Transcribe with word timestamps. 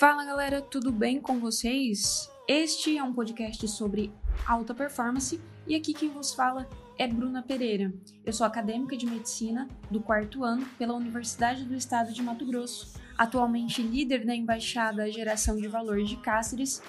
Fala 0.00 0.24
galera, 0.24 0.62
tudo 0.62 0.90
bem 0.90 1.20
com 1.20 1.38
vocês? 1.38 2.30
Este 2.48 2.96
é 2.96 3.02
um 3.02 3.12
podcast 3.12 3.68
sobre 3.68 4.10
alta 4.46 4.74
performance 4.74 5.38
e 5.66 5.74
aqui 5.74 5.92
quem 5.92 6.08
vos 6.08 6.32
fala 6.32 6.66
é 6.98 7.06
Bruna 7.06 7.42
Pereira. 7.42 7.92
Eu 8.24 8.32
sou 8.32 8.46
acadêmica 8.46 8.96
de 8.96 9.04
medicina 9.04 9.68
do 9.90 10.00
quarto 10.00 10.42
ano 10.42 10.66
pela 10.78 10.94
Universidade 10.94 11.66
do 11.66 11.74
Estado 11.74 12.14
de 12.14 12.22
Mato 12.22 12.46
Grosso, 12.46 12.98
atualmente 13.18 13.82
líder 13.82 14.24
da 14.24 14.34
Embaixada 14.34 15.12
Geração 15.12 15.58
de 15.58 15.68
Valor 15.68 16.02
de 16.02 16.16
Cáceres 16.16 16.82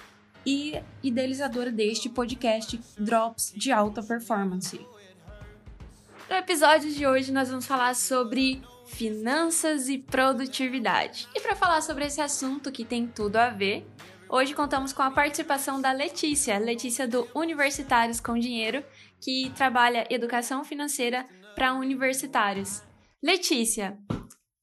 e 0.46 0.82
idealizadora 1.04 1.70
deste 1.70 2.07
podcast 2.07 2.80
Drops 2.98 3.52
de 3.54 3.73
Alta 3.73 4.02
Performance. 4.02 4.80
No 6.30 6.36
episódio 6.38 6.89
de 6.89 7.05
hoje 7.05 7.34
nós 7.34 7.50
vamos 7.50 7.66
falar 7.66 7.93
sobre 7.93 8.62
finanças 8.91 9.89
e 9.89 9.97
produtividade. 9.97 11.27
E 11.33 11.39
para 11.39 11.55
falar 11.55 11.81
sobre 11.81 12.05
esse 12.05 12.21
assunto 12.21 12.71
que 12.71 12.85
tem 12.85 13.07
tudo 13.07 13.37
a 13.37 13.49
ver, 13.49 13.87
hoje 14.29 14.54
contamos 14.54 14.93
com 14.93 15.01
a 15.01 15.09
participação 15.09 15.82
da 15.82 15.91
Letícia, 15.91 16.59
Letícia 16.59 17.07
do 17.07 17.27
Universitários 17.33 18.19
com 18.19 18.37
Dinheiro, 18.37 18.83
que 19.19 19.51
trabalha 19.55 20.05
educação 20.09 20.63
financeira 20.63 21.27
para 21.55 21.73
universitários. 21.73 22.83
Letícia, 23.23 23.97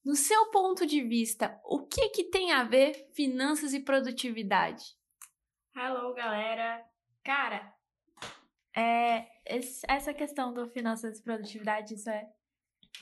no 0.05 0.14
seu 0.14 0.50
ponto 0.50 0.86
de 0.86 1.02
vista, 1.02 1.58
o 1.64 1.86
que 1.86 2.10
que 2.10 2.24
tem 2.24 2.52
a 2.52 2.64
ver 2.64 3.08
finanças 3.14 3.72
e 3.72 3.80
produtividade? 3.80 4.84
Hello, 5.74 6.14
galera. 6.14 6.84
Cara, 7.24 7.72
é, 8.77 9.27
essa 9.88 10.12
questão 10.12 10.52
do 10.52 10.69
finanças 10.69 11.19
e 11.19 11.22
produtividade, 11.22 11.95
isso 11.95 12.10
é 12.10 12.28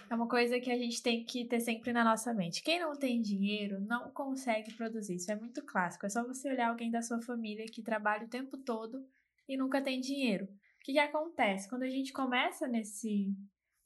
é 0.08 0.14
uma 0.14 0.28
coisa 0.28 0.60
que 0.60 0.70
a 0.70 0.78
gente 0.78 1.02
tem 1.02 1.24
que 1.24 1.44
ter 1.44 1.60
sempre 1.60 1.92
na 1.92 2.04
nossa 2.04 2.32
mente. 2.32 2.62
Quem 2.62 2.80
não 2.80 2.94
tem 2.94 3.20
dinheiro 3.20 3.80
não 3.80 4.10
consegue 4.10 4.72
produzir. 4.74 5.16
Isso 5.16 5.30
é 5.30 5.36
muito 5.36 5.64
clássico. 5.64 6.06
É 6.06 6.08
só 6.08 6.24
você 6.26 6.50
olhar 6.50 6.68
alguém 6.68 6.90
da 6.90 7.02
sua 7.02 7.20
família 7.20 7.66
que 7.66 7.82
trabalha 7.82 8.26
o 8.26 8.30
tempo 8.30 8.56
todo 8.56 9.06
e 9.48 9.56
nunca 9.56 9.80
tem 9.80 10.00
dinheiro. 10.00 10.44
O 10.44 10.84
que, 10.84 10.92
que 10.92 10.98
acontece? 10.98 11.68
Quando 11.68 11.82
a 11.82 11.88
gente 11.88 12.12
começa 12.12 12.66
nesse, 12.66 13.34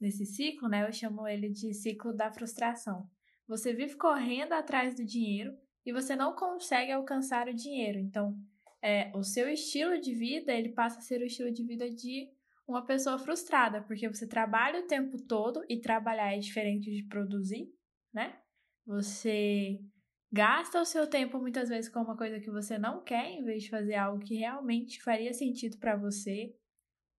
nesse 0.00 0.26
ciclo, 0.26 0.68
né? 0.68 0.86
Eu 0.86 0.92
chamo 0.92 1.26
ele 1.26 1.48
de 1.48 1.72
ciclo 1.74 2.12
da 2.12 2.32
frustração. 2.32 3.08
Você 3.46 3.72
vive 3.72 3.96
correndo 3.96 4.52
atrás 4.52 4.94
do 4.94 5.04
dinheiro 5.04 5.56
e 5.84 5.92
você 5.92 6.14
não 6.14 6.34
consegue 6.34 6.92
alcançar 6.92 7.48
o 7.48 7.54
dinheiro. 7.54 7.98
Então, 7.98 8.36
é, 8.82 9.10
o 9.14 9.22
seu 9.22 9.48
estilo 9.48 10.00
de 10.00 10.14
vida 10.14 10.52
ele 10.52 10.70
passa 10.70 10.98
a 10.98 11.02
ser 11.02 11.20
o 11.20 11.26
estilo 11.26 11.50
de 11.50 11.62
vida 11.64 11.90
de 11.90 12.30
uma 12.70 12.84
pessoa 12.84 13.18
frustrada, 13.18 13.82
porque 13.82 14.08
você 14.08 14.26
trabalha 14.26 14.80
o 14.80 14.86
tempo 14.86 15.20
todo 15.20 15.64
e 15.68 15.80
trabalhar 15.80 16.34
é 16.34 16.38
diferente 16.38 16.90
de 16.90 17.02
produzir, 17.08 17.68
né? 18.12 18.40
Você 18.86 19.80
gasta 20.32 20.80
o 20.80 20.84
seu 20.84 21.06
tempo 21.06 21.38
muitas 21.38 21.68
vezes 21.68 21.90
com 21.90 22.00
uma 22.00 22.16
coisa 22.16 22.38
que 22.40 22.50
você 22.50 22.78
não 22.78 23.02
quer, 23.02 23.30
em 23.30 23.44
vez 23.44 23.64
de 23.64 23.70
fazer 23.70 23.96
algo 23.96 24.24
que 24.24 24.36
realmente 24.36 25.02
faria 25.02 25.32
sentido 25.32 25.78
para 25.78 25.96
você. 25.96 26.54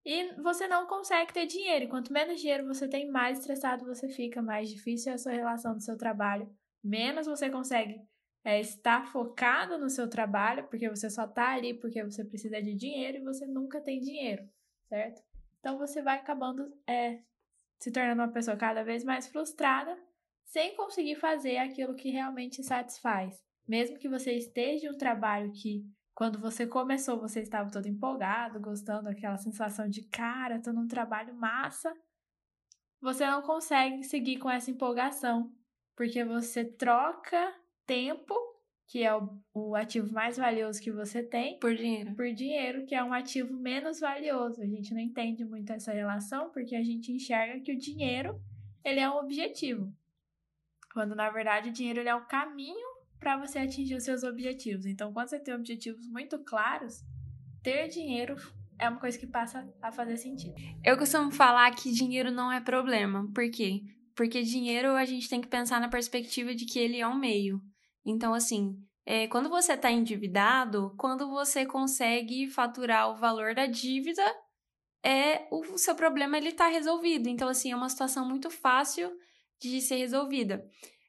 E 0.05 0.33
você 0.41 0.67
não 0.67 0.87
consegue 0.87 1.33
ter 1.33 1.47
dinheiro. 1.47 1.89
Quanto 1.89 2.12
menos 2.12 2.41
dinheiro 2.41 2.67
você 2.67 2.89
tem, 2.89 3.11
mais 3.11 3.41
estressado 3.41 3.85
você 3.85 4.09
fica, 4.09 4.41
mais 4.41 4.70
difícil 4.70 5.12
é 5.12 5.14
a 5.17 5.19
sua 5.19 5.33
relação 5.33 5.75
do 5.75 5.83
seu 5.83 5.97
trabalho, 5.97 6.48
menos 6.83 7.27
você 7.27 7.51
consegue 7.51 8.01
é, 8.45 8.61
estar 8.61 9.11
focado 9.12 9.79
no 9.79 9.91
seu 9.91 10.09
trabalho, 10.09 10.67
porque 10.69 10.89
você 10.89 11.11
só 11.11 11.27
tá 11.27 11.55
ali 11.55 11.75
porque 11.75 12.03
você 12.03 12.25
precisa 12.25 12.62
de 12.62 12.75
dinheiro 12.75 13.19
e 13.19 13.25
você 13.25 13.47
nunca 13.47 13.81
tem 13.81 14.01
dinheiro, 14.01 14.48
certo? 14.89 15.30
Então 15.61 15.78
você 15.78 16.03
vai 16.03 16.16
acabando 16.16 16.66
é, 16.86 17.22
se 17.78 17.91
tornando 17.91 18.22
uma 18.22 18.33
pessoa 18.33 18.56
cada 18.56 18.83
vez 18.83 19.05
mais 19.05 19.28
frustrada, 19.28 19.97
sem 20.44 20.75
conseguir 20.75 21.17
fazer 21.17 21.58
aquilo 21.58 21.94
que 21.94 22.11
realmente 22.11 22.62
satisfaz. 22.64 23.41
Mesmo 23.69 23.98
que 23.98 24.08
você 24.08 24.33
esteja 24.33 24.86
em 24.86 24.91
um 24.91 24.98
trabalho 24.98 25.52
que, 25.52 25.84
quando 26.14 26.41
você 26.41 26.67
começou, 26.67 27.20
você 27.20 27.41
estava 27.41 27.70
todo 27.70 27.86
empolgado, 27.86 28.61
gostando 28.61 29.05
daquela 29.05 29.36
sensação 29.36 29.89
de 29.89 30.02
cara, 30.08 30.61
tô 30.61 30.72
num 30.72 30.89
trabalho 30.89 31.35
massa, 31.35 31.95
você 33.01 33.27
não 33.27 33.42
consegue 33.42 34.02
seguir 34.02 34.39
com 34.39 34.51
essa 34.51 34.70
empolgação, 34.70 35.55
porque 35.96 36.24
você 36.24 36.64
troca 36.64 37.55
tempo 37.86 38.35
que 38.90 39.05
é 39.05 39.14
o, 39.14 39.30
o, 39.55 39.77
ativo 39.77 40.12
mais 40.12 40.36
valioso 40.36 40.83
que 40.83 40.90
você 40.90 41.23
tem, 41.23 41.61
por 41.61 41.73
dinheiro. 41.73 42.12
Por 42.17 42.34
dinheiro, 42.34 42.84
que 42.86 42.95
é 42.96 43.05
um 43.05 43.12
ativo 43.12 43.55
menos 43.55 44.01
valioso. 44.01 44.61
A 44.61 44.67
gente 44.67 44.92
não 44.92 45.01
entende 45.01 45.45
muito 45.45 45.73
essa 45.73 45.92
relação 45.92 46.51
porque 46.51 46.74
a 46.74 46.83
gente 46.83 47.12
enxerga 47.12 47.61
que 47.61 47.73
o 47.73 47.79
dinheiro, 47.79 48.42
ele 48.84 48.98
é 48.98 49.08
um 49.08 49.18
objetivo. 49.18 49.95
Quando 50.92 51.14
na 51.14 51.30
verdade 51.30 51.68
o 51.68 51.73
dinheiro 51.73 52.00
ele 52.00 52.08
é 52.08 52.14
um 52.17 52.27
caminho 52.27 52.84
para 53.20 53.39
você 53.39 53.61
atingir 53.61 53.95
os 53.95 54.02
seus 54.02 54.24
objetivos. 54.24 54.84
Então, 54.84 55.12
quando 55.12 55.29
você 55.29 55.39
tem 55.39 55.55
objetivos 55.55 56.08
muito 56.08 56.36
claros, 56.40 57.05
ter 57.62 57.86
dinheiro 57.86 58.34
é 58.77 58.89
uma 58.89 58.98
coisa 58.98 59.17
que 59.17 59.27
passa 59.27 59.73
a 59.80 59.92
fazer 59.92 60.17
sentido. 60.17 60.55
Eu 60.84 60.98
costumo 60.98 61.30
falar 61.30 61.70
que 61.77 61.92
dinheiro 61.92 62.33
não 62.33 62.50
é 62.50 62.61
problema. 62.61 63.30
Por 63.33 63.48
quê? 63.52 63.83
Porque 64.17 64.42
dinheiro 64.42 64.96
a 64.96 65.05
gente 65.05 65.29
tem 65.29 65.40
que 65.40 65.46
pensar 65.46 65.80
na 65.80 65.89
perspectiva 65.89 66.52
de 66.56 66.64
que 66.64 66.80
ele 66.80 66.98
é 66.98 67.06
um 67.06 67.17
meio. 67.17 67.62
Então, 68.05 68.34
assim, 68.34 68.77
é, 69.06 69.27
quando 69.28 69.48
você 69.48 69.74
está 69.74 69.90
endividado, 69.90 70.94
quando 70.96 71.28
você 71.28 71.66
consegue 71.66 72.48
faturar 72.48 73.11
o 73.11 73.16
valor 73.16 73.55
da 73.55 73.66
dívida, 73.66 74.22
é 75.02 75.46
o 75.50 75.78
seu 75.78 75.94
problema 75.94 76.36
ele 76.36 76.50
está 76.50 76.68
resolvido. 76.68 77.28
Então, 77.28 77.48
assim, 77.48 77.72
é 77.72 77.77
uma 77.77 77.88
situação 77.88 78.28
muito 78.28 78.50
fácil 78.50 79.11
de 79.61 79.80
ser 79.80 79.96
resolvida. 79.96 80.64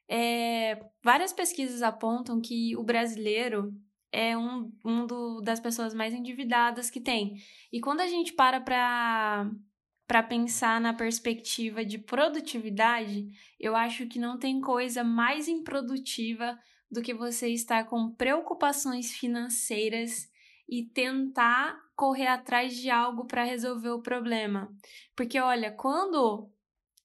É, 0.08 0.78
várias 1.02 1.32
pesquisas 1.32 1.82
apontam 1.82 2.40
que 2.40 2.76
o 2.76 2.82
brasileiro 2.82 3.72
é 4.12 4.36
um, 4.36 4.70
um 4.84 5.06
do, 5.06 5.40
das 5.40 5.58
pessoas 5.58 5.94
mais 5.94 6.12
endividadas 6.12 6.90
que 6.90 7.00
tem. 7.00 7.36
E 7.72 7.80
quando 7.80 8.00
a 8.00 8.06
gente 8.06 8.32
para 8.34 8.60
para 8.60 9.50
para 10.06 10.22
pensar 10.22 10.78
na 10.78 10.92
perspectiva 10.92 11.82
de 11.82 11.96
produtividade, 11.96 13.30
eu 13.58 13.74
acho 13.74 14.06
que 14.06 14.18
não 14.18 14.38
tem 14.38 14.60
coisa 14.60 15.02
mais 15.02 15.48
improdutiva 15.48 16.58
do 16.92 17.00
que 17.00 17.14
você 17.14 17.48
estar 17.48 17.84
com 17.86 18.10
preocupações 18.10 19.12
financeiras 19.12 20.30
e 20.68 20.84
tentar 20.84 21.80
correr 21.96 22.26
atrás 22.26 22.76
de 22.76 22.90
algo 22.90 23.24
para 23.24 23.44
resolver 23.44 23.88
o 23.88 24.02
problema. 24.02 24.70
Porque 25.16 25.40
olha, 25.40 25.72
quando 25.72 26.50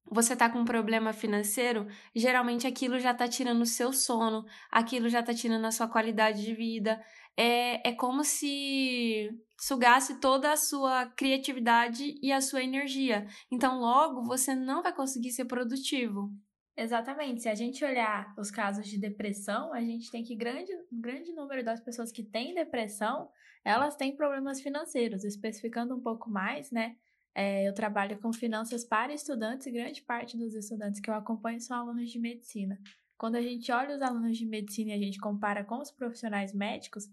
você 0.09 0.33
está 0.33 0.49
com 0.49 0.59
um 0.59 0.65
problema 0.65 1.13
financeiro, 1.13 1.87
geralmente 2.13 2.67
aquilo 2.67 2.99
já 2.99 3.11
está 3.11 3.29
tirando 3.29 3.61
o 3.61 3.65
seu 3.65 3.93
sono, 3.93 4.45
aquilo 4.69 5.07
já 5.07 5.21
está 5.21 5.33
tirando 5.33 5.65
a 5.65 5.71
sua 5.71 5.87
qualidade 5.87 6.43
de 6.43 6.53
vida. 6.53 7.01
É, 7.37 7.89
é 7.89 7.93
como 7.93 8.25
se 8.25 9.29
sugasse 9.57 10.19
toda 10.19 10.51
a 10.51 10.57
sua 10.57 11.05
criatividade 11.05 12.15
e 12.21 12.31
a 12.31 12.41
sua 12.41 12.61
energia. 12.61 13.25
Então, 13.49 13.79
logo, 13.79 14.23
você 14.23 14.53
não 14.53 14.83
vai 14.83 14.93
conseguir 14.93 15.31
ser 15.31 15.45
produtivo. 15.45 16.31
Exatamente. 16.77 17.41
Se 17.41 17.49
a 17.49 17.55
gente 17.55 17.83
olhar 17.83 18.35
os 18.38 18.51
casos 18.51 18.88
de 18.88 18.99
depressão, 18.99 19.73
a 19.73 19.81
gente 19.81 20.11
tem 20.11 20.23
que 20.23 20.35
grande, 20.35 20.71
um 20.91 21.01
grande 21.01 21.33
número 21.33 21.65
das 21.65 21.79
pessoas 21.79 22.11
que 22.11 22.23
têm 22.23 22.53
depressão, 22.53 23.31
elas 23.65 23.95
têm 23.95 24.15
problemas 24.15 24.61
financeiros. 24.61 25.23
Especificando 25.23 25.95
um 25.95 26.01
pouco 26.01 26.29
mais, 26.29 26.69
né? 26.69 26.95
É, 27.33 27.67
eu 27.67 27.73
trabalho 27.73 28.19
com 28.19 28.31
finanças 28.31 28.83
para 28.83 29.13
estudantes 29.13 29.66
e 29.66 29.71
grande 29.71 30.03
parte 30.03 30.37
dos 30.37 30.53
estudantes 30.53 30.99
que 30.99 31.09
eu 31.09 31.16
acompanho 31.16 31.59
são 31.59 31.77
alunos 31.77 32.11
de 32.11 32.19
medicina. 32.19 32.79
Quando 33.17 33.35
a 33.35 33.41
gente 33.41 33.71
olha 33.71 33.95
os 33.95 34.01
alunos 34.01 34.37
de 34.37 34.45
medicina 34.45 34.91
e 34.91 34.93
a 34.93 34.99
gente 34.99 35.19
compara 35.19 35.63
com 35.63 35.79
os 35.79 35.89
profissionais 35.89 36.53
médicos, 36.53 37.05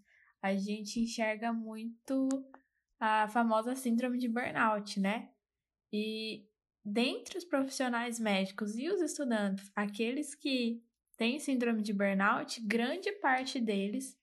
a 0.43 0.55
gente 0.55 1.01
enxerga 1.01 1.53
muito 1.53 2.29
a 3.01 3.29
famosa 3.29 3.75
síndrome 3.75 4.19
de 4.19 4.29
burnout, 4.29 5.01
né? 5.01 5.31
E 5.91 6.47
dentre 6.85 7.39
os 7.39 7.45
profissionais 7.45 8.21
médicos 8.21 8.77
e 8.77 8.89
os 8.89 9.01
estudantes, 9.01 9.71
aqueles 9.75 10.35
que 10.35 10.83
têm 11.17 11.39
síndrome 11.39 11.83
de 11.83 11.93
burnout, 11.93 12.61
grande 12.61 13.11
parte 13.13 13.61
deles 13.61 14.19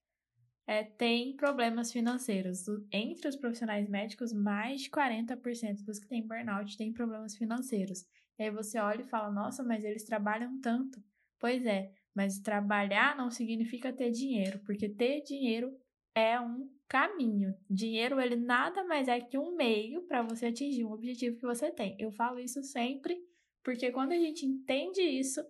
é, 0.67 0.83
tem 0.83 1.35
problemas 1.35 1.91
financeiros. 1.91 2.65
Entre 2.91 3.27
os 3.27 3.35
profissionais 3.35 3.89
médicos, 3.89 4.31
mais 4.31 4.81
de 4.81 4.89
40% 4.89 5.83
dos 5.83 5.99
que 5.99 6.07
têm 6.07 6.25
burnout 6.25 6.77
têm 6.77 6.93
problemas 6.93 7.35
financeiros. 7.35 8.05
E 8.37 8.43
aí 8.43 8.51
você 8.51 8.79
olha 8.79 9.01
e 9.01 9.09
fala: 9.09 9.31
nossa, 9.31 9.63
mas 9.63 9.83
eles 9.83 10.03
trabalham 10.03 10.59
tanto. 10.61 11.03
Pois 11.39 11.65
é, 11.65 11.91
mas 12.15 12.39
trabalhar 12.39 13.17
não 13.17 13.31
significa 13.31 13.91
ter 13.91 14.11
dinheiro, 14.11 14.59
porque 14.59 14.87
ter 14.87 15.21
dinheiro 15.23 15.75
é 16.13 16.39
um 16.39 16.69
caminho. 16.91 17.55
Dinheiro, 17.69 18.19
ele 18.19 18.35
nada 18.35 18.83
mais 18.83 19.07
é 19.07 19.21
que 19.21 19.37
um 19.37 19.55
meio 19.55 20.01
para 20.01 20.21
você 20.21 20.47
atingir 20.47 20.83
um 20.83 20.91
objetivo 20.91 21.37
que 21.37 21.45
você 21.45 21.71
tem. 21.71 21.95
Eu 21.97 22.11
falo 22.11 22.37
isso 22.37 22.61
sempre, 22.63 23.17
porque 23.63 23.91
quando 23.91 24.11
a 24.11 24.17
gente 24.17 24.45
entende 24.45 24.99
isso, 24.99 25.41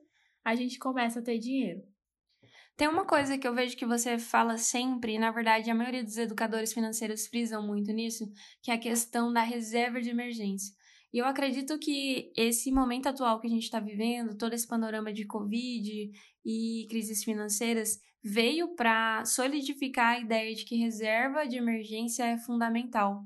a 0.45 0.53
gente 0.53 0.77
começa 0.77 1.19
a 1.19 1.23
ter 1.23 1.39
dinheiro. 1.39 1.81
Tem 2.77 2.87
uma 2.87 3.05
coisa 3.05 3.39
que 3.39 3.47
eu 3.47 3.55
vejo 3.55 3.75
que 3.75 3.87
você 3.87 4.19
fala 4.19 4.55
sempre, 4.55 5.15
e 5.15 5.19
na 5.19 5.31
verdade 5.31 5.71
a 5.71 5.75
maioria 5.75 6.03
dos 6.03 6.17
educadores 6.17 6.73
financeiros 6.73 7.25
frisam 7.25 7.65
muito 7.65 7.91
nisso, 7.91 8.31
que 8.61 8.69
é 8.69 8.75
a 8.75 8.79
questão 8.79 9.33
da 9.33 9.41
reserva 9.41 9.99
de 9.99 10.11
emergência. 10.11 10.71
E 11.11 11.17
eu 11.17 11.25
acredito 11.25 11.79
que 11.79 12.31
esse 12.37 12.71
momento 12.71 13.07
atual 13.07 13.41
que 13.41 13.47
a 13.47 13.49
gente 13.49 13.63
está 13.63 13.79
vivendo, 13.79 14.37
todo 14.37 14.53
esse 14.53 14.67
panorama 14.67 15.11
de 15.11 15.25
Covid 15.25 16.11
e 16.45 16.85
crises 16.87 17.23
financeiras, 17.23 17.99
veio 18.23 18.75
para 18.75 19.23
solidificar 19.25 20.15
a 20.15 20.19
ideia 20.19 20.53
de 20.53 20.65
que 20.65 20.75
reserva 20.75 21.47
de 21.47 21.57
emergência 21.57 22.23
é 22.23 22.37
fundamental. 22.37 23.25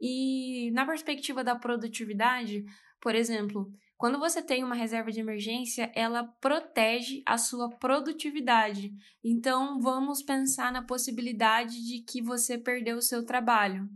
E 0.00 0.70
na 0.72 0.86
perspectiva 0.86 1.42
da 1.42 1.56
produtividade, 1.56 2.64
por 3.00 3.14
exemplo, 3.14 3.70
quando 3.96 4.20
você 4.20 4.40
tem 4.40 4.62
uma 4.62 4.76
reserva 4.76 5.10
de 5.10 5.18
emergência, 5.18 5.90
ela 5.92 6.22
protege 6.22 7.20
a 7.26 7.36
sua 7.36 7.68
produtividade. 7.68 8.92
Então, 9.24 9.80
vamos 9.80 10.22
pensar 10.22 10.72
na 10.72 10.82
possibilidade 10.82 11.84
de 11.84 12.04
que 12.04 12.22
você 12.22 12.56
perdeu 12.56 12.98
o 12.98 13.02
seu 13.02 13.26
trabalho 13.26 13.88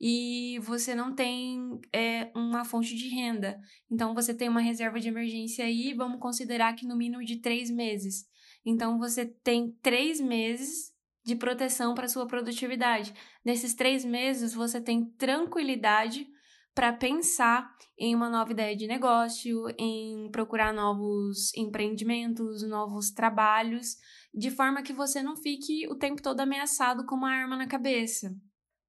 e 0.00 0.58
você 0.62 0.96
não 0.96 1.14
tem 1.14 1.80
é, 1.92 2.30
uma 2.34 2.64
fonte 2.64 2.96
de 2.96 3.08
renda. 3.08 3.56
Então, 3.88 4.14
você 4.14 4.34
tem 4.34 4.48
uma 4.48 4.60
reserva 4.60 4.98
de 4.98 5.08
emergência 5.08 5.64
aí, 5.64 5.94
vamos 5.94 6.20
considerar 6.20 6.74
que 6.74 6.84
no 6.84 6.96
mínimo 6.96 7.24
de 7.24 7.36
três 7.36 7.70
meses. 7.70 8.26
Então, 8.66 8.98
você 8.98 9.24
tem 9.24 9.70
três 9.80 10.20
meses 10.20 10.92
de 11.24 11.36
proteção 11.36 11.94
para 11.94 12.08
sua 12.08 12.26
produtividade. 12.26 13.14
Nesses 13.44 13.74
três 13.74 14.04
meses, 14.04 14.52
você 14.52 14.80
tem 14.80 15.04
tranquilidade 15.04 16.26
para 16.74 16.92
pensar 16.92 17.74
em 17.98 18.14
uma 18.14 18.28
nova 18.28 18.52
ideia 18.52 18.76
de 18.76 18.86
negócio, 18.86 19.64
em 19.78 20.30
procurar 20.30 20.74
novos 20.74 21.54
empreendimentos, 21.56 22.68
novos 22.68 23.10
trabalhos, 23.10 23.96
de 24.34 24.50
forma 24.50 24.82
que 24.82 24.92
você 24.92 25.22
não 25.22 25.36
fique 25.36 25.88
o 25.88 25.94
tempo 25.94 26.20
todo 26.20 26.40
ameaçado 26.40 27.06
com 27.06 27.14
uma 27.14 27.32
arma 27.32 27.56
na 27.56 27.66
cabeça. 27.66 28.30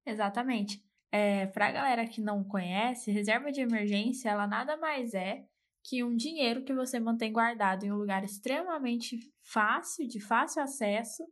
Exatamente. 0.04 0.82
É, 1.10 1.46
para 1.46 1.68
a 1.68 1.72
galera 1.72 2.06
que 2.06 2.20
não 2.20 2.44
conhece, 2.44 3.10
reserva 3.10 3.50
de 3.50 3.62
emergência 3.62 4.28
ela 4.28 4.46
nada 4.46 4.76
mais 4.76 5.14
é 5.14 5.46
que 5.88 6.04
um 6.04 6.14
dinheiro 6.14 6.64
que 6.64 6.74
você 6.74 7.00
mantém 7.00 7.32
guardado 7.32 7.84
em 7.84 7.92
um 7.92 7.96
lugar 7.96 8.22
extremamente 8.22 9.18
fácil, 9.42 10.06
de 10.06 10.20
fácil 10.20 10.62
acesso, 10.62 11.24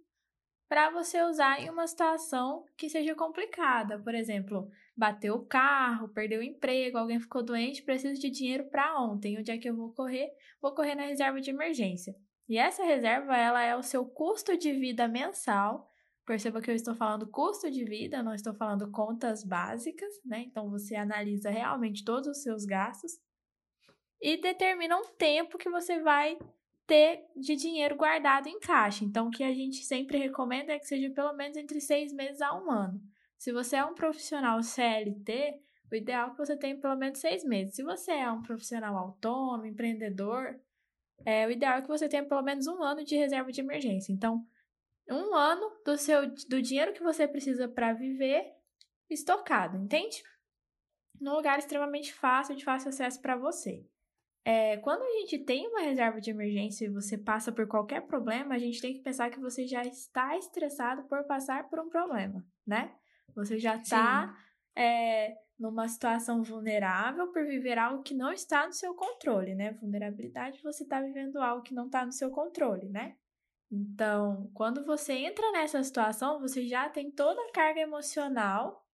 para 0.68 0.90
você 0.90 1.22
usar 1.22 1.60
em 1.60 1.68
uma 1.68 1.86
situação 1.86 2.64
que 2.76 2.88
seja 2.88 3.14
complicada. 3.14 3.98
Por 3.98 4.14
exemplo, 4.14 4.68
bateu 4.96 5.34
o 5.34 5.46
carro, 5.46 6.08
perdeu 6.08 6.40
o 6.40 6.44
emprego, 6.44 6.98
alguém 6.98 7.20
ficou 7.20 7.42
doente, 7.42 7.82
preciso 7.82 8.20
de 8.20 8.30
dinheiro 8.30 8.68
para 8.70 9.00
ontem. 9.00 9.38
Onde 9.38 9.50
é 9.50 9.58
que 9.58 9.68
eu 9.68 9.76
vou 9.76 9.92
correr? 9.92 10.30
Vou 10.60 10.74
correr 10.74 10.94
na 10.94 11.04
reserva 11.04 11.40
de 11.40 11.50
emergência. 11.50 12.14
E 12.48 12.56
essa 12.58 12.84
reserva, 12.84 13.36
ela 13.36 13.62
é 13.62 13.76
o 13.76 13.82
seu 13.82 14.06
custo 14.06 14.56
de 14.56 14.72
vida 14.72 15.06
mensal 15.06 15.86
Perceba 16.26 16.60
que 16.60 16.68
eu 16.68 16.74
estou 16.74 16.92
falando 16.92 17.28
custo 17.28 17.70
de 17.70 17.84
vida, 17.84 18.20
não 18.20 18.34
estou 18.34 18.52
falando 18.52 18.90
contas 18.90 19.44
básicas, 19.44 20.12
né? 20.24 20.40
Então 20.40 20.68
você 20.68 20.96
analisa 20.96 21.50
realmente 21.50 22.04
todos 22.04 22.26
os 22.26 22.42
seus 22.42 22.64
gastos 22.64 23.12
e 24.20 24.36
determina 24.40 24.96
um 24.96 25.04
tempo 25.16 25.58
que 25.58 25.68
você 25.68 26.00
vai 26.00 26.38
ter 26.86 27.24
de 27.34 27.56
dinheiro 27.56 27.96
guardado 27.96 28.48
em 28.48 28.60
caixa. 28.60 29.04
Então, 29.04 29.28
o 29.28 29.30
que 29.30 29.42
a 29.42 29.52
gente 29.52 29.84
sempre 29.84 30.18
recomenda 30.18 30.72
é 30.72 30.78
que 30.78 30.86
seja 30.86 31.10
pelo 31.10 31.32
menos 31.32 31.56
entre 31.56 31.80
seis 31.80 32.12
meses 32.12 32.40
a 32.40 32.54
um 32.54 32.70
ano. 32.70 33.00
Se 33.36 33.52
você 33.52 33.76
é 33.76 33.84
um 33.84 33.94
profissional 33.94 34.62
CLT, 34.62 35.60
o 35.90 35.94
ideal 35.94 36.28
é 36.28 36.30
que 36.30 36.38
você 36.38 36.56
tenha 36.56 36.76
pelo 36.76 36.96
menos 36.96 37.18
seis 37.18 37.44
meses. 37.44 37.74
Se 37.74 37.82
você 37.82 38.12
é 38.12 38.30
um 38.30 38.42
profissional 38.42 38.96
autônomo, 38.96 39.66
empreendedor, 39.66 40.58
é, 41.24 41.46
o 41.46 41.50
ideal 41.50 41.78
é 41.78 41.82
que 41.82 41.88
você 41.88 42.08
tenha 42.08 42.24
pelo 42.24 42.42
menos 42.42 42.66
um 42.66 42.82
ano 42.82 43.04
de 43.04 43.16
reserva 43.16 43.50
de 43.50 43.60
emergência. 43.60 44.12
Então, 44.12 44.46
um 45.08 45.34
ano 45.34 45.70
do 45.84 45.96
seu 45.96 46.26
do 46.48 46.60
dinheiro 46.60 46.92
que 46.92 47.02
você 47.02 47.28
precisa 47.28 47.68
para 47.68 47.92
viver 47.92 48.52
estocado, 49.08 49.76
entende? 49.76 50.22
Num 51.20 51.34
lugar 51.34 51.58
extremamente 51.58 52.12
fácil, 52.12 52.56
de 52.56 52.64
fácil 52.64 52.88
acesso 52.88 53.20
para 53.20 53.36
você. 53.36 53.86
É, 54.48 54.76
quando 54.76 55.02
a 55.02 55.10
gente 55.18 55.40
tem 55.40 55.66
uma 55.66 55.80
reserva 55.80 56.20
de 56.20 56.30
emergência 56.30 56.84
e 56.84 56.88
você 56.88 57.18
passa 57.18 57.50
por 57.50 57.66
qualquer 57.66 58.02
problema, 58.02 58.54
a 58.54 58.58
gente 58.58 58.80
tem 58.80 58.94
que 58.94 59.00
pensar 59.00 59.28
que 59.28 59.40
você 59.40 59.66
já 59.66 59.82
está 59.82 60.38
estressado 60.38 61.02
por 61.08 61.24
passar 61.24 61.68
por 61.68 61.80
um 61.80 61.88
problema, 61.88 62.46
né? 62.64 62.94
Você 63.34 63.58
já 63.58 63.74
está 63.74 64.38
é, 64.76 65.36
numa 65.58 65.88
situação 65.88 66.44
vulnerável 66.44 67.26
por 67.32 67.44
viver 67.44 67.76
algo 67.76 68.04
que 68.04 68.14
não 68.14 68.32
está 68.32 68.64
no 68.64 68.72
seu 68.72 68.94
controle, 68.94 69.52
né? 69.56 69.72
Vulnerabilidade, 69.72 70.62
você 70.62 70.84
está 70.84 71.00
vivendo 71.00 71.38
algo 71.38 71.64
que 71.64 71.74
não 71.74 71.86
está 71.86 72.06
no 72.06 72.12
seu 72.12 72.30
controle, 72.30 72.88
né? 72.88 73.16
Então, 73.68 74.48
quando 74.54 74.84
você 74.84 75.12
entra 75.14 75.50
nessa 75.50 75.82
situação, 75.82 76.38
você 76.38 76.68
já 76.68 76.88
tem 76.88 77.10
toda 77.10 77.40
a 77.42 77.52
carga 77.52 77.80
emocional 77.80 78.86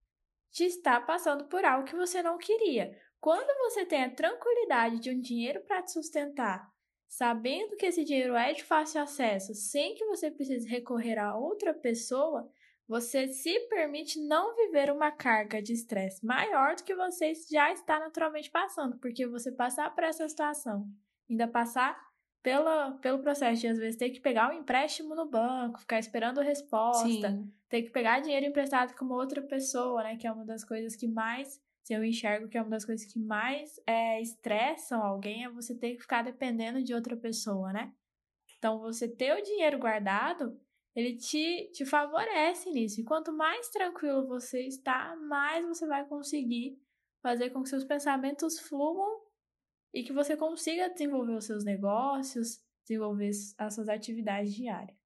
de 0.51 0.65
estar 0.65 1.05
passando 1.05 1.45
por 1.45 1.63
algo 1.63 1.85
que 1.85 1.95
você 1.95 2.23
não 2.23 2.39
queria. 2.39 2.99
Quando 3.23 3.57
você 3.61 3.87
tem 3.87 4.03
a 4.03 4.11
tranquilidade 4.11 4.99
de 4.99 5.09
um 5.09 5.21
dinheiro 5.21 5.61
para 5.61 5.81
te 5.81 5.93
sustentar, 5.93 6.69
sabendo 7.07 7.77
que 7.77 7.87
esse 7.87 8.05
dinheiro 8.05 8.35
é 8.35 8.53
de 8.53 8.65
fácil 8.65 9.01
acesso, 9.01 9.55
sem 9.55 9.95
que 9.95 10.05
você 10.07 10.29
precise 10.29 10.69
recorrer 10.69 11.21
a 11.21 11.37
outra 11.37 11.73
pessoa, 11.73 12.51
você 12.89 13.29
se 13.29 13.61
permite 13.69 14.21
não 14.21 14.57
viver 14.57 14.91
uma 14.91 15.13
carga 15.13 15.63
de 15.63 15.73
estresse 15.73 16.27
maior 16.27 16.75
do 16.75 16.83
que 16.83 16.97
você 16.97 17.33
já 17.49 17.73
está 17.73 18.01
naturalmente 18.01 18.51
passando, 18.51 18.99
porque 18.99 19.25
você 19.25 19.53
passar 19.53 19.95
por 19.95 20.03
essa 20.03 20.29
situação, 20.29 20.85
ainda 21.31 21.47
passar 21.47 21.97
pela, 22.43 22.99
pelo 22.99 23.21
processo 23.21 23.61
de 23.61 23.69
às 23.69 23.79
vezes 23.79 23.97
ter 23.97 24.11
que 24.11 24.19
pegar 24.19 24.51
um 24.51 24.59
empréstimo 24.59 25.15
no 25.15 25.31
banco, 25.31 25.79
ficar 25.79 26.01
esperando 26.01 26.41
a 26.41 26.43
resposta, 26.43 27.31
Sim. 27.31 27.53
ter 27.69 27.83
que 27.83 27.91
pegar 27.91 28.19
dinheiro 28.19 28.47
emprestado 28.47 28.97
com 28.97 29.05
uma 29.05 29.15
outra 29.15 29.41
pessoa, 29.41 30.03
né? 30.03 30.17
Que 30.17 30.27
é 30.27 30.33
uma 30.33 30.45
das 30.45 30.65
coisas 30.65 30.97
que 30.97 31.07
mais, 31.07 31.63
se 31.83 31.93
eu 31.93 32.05
enxergo 32.05 32.49
que 32.49 32.57
é 32.57 32.63
uma 32.63 32.71
das 32.71 32.85
coisas 32.85 33.11
que 33.11 33.19
mais 33.19 33.81
é, 33.87 34.21
estressam 34.21 35.03
alguém, 35.03 35.45
é 35.45 35.51
você 35.51 35.75
ter 35.77 35.95
que 35.95 36.03
ficar 36.03 36.23
dependendo 36.23 36.83
de 36.83 36.95
outra 36.95 37.17
pessoa, 37.17 37.73
né? 37.73 37.93
Então, 38.59 38.79
você 38.79 39.09
ter 39.09 39.37
o 39.37 39.43
dinheiro 39.43 39.79
guardado, 39.79 40.57
ele 40.95 41.17
te, 41.17 41.71
te 41.73 41.85
favorece 41.85 42.71
nisso. 42.71 43.01
E 43.01 43.05
quanto 43.05 43.33
mais 43.33 43.69
tranquilo 43.71 44.29
você 44.29 44.67
está, 44.67 45.17
mais 45.17 45.67
você 45.67 45.87
vai 45.87 46.07
conseguir 46.07 46.79
fazer 47.21 47.51
com 47.51 47.63
que 47.63 47.69
seus 47.69 47.85
pensamentos 47.85 48.61
fluam 48.61 49.21
e 49.95 50.03
que 50.03 50.13
você 50.13 50.37
consiga 50.37 50.91
desenvolver 50.91 51.35
os 51.35 51.45
seus 51.45 51.65
negócios, 51.65 52.61
desenvolver 52.87 53.31
as 53.59 53.75
suas 53.75 53.89
atividades 53.89 54.55
diárias. 54.55 54.97